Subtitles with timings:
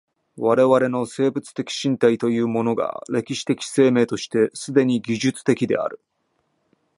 [0.35, 5.99] 我々の生物的身体というものが歴史的生命として既に技術的である。